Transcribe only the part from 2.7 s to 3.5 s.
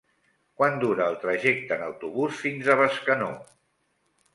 a Bescanó?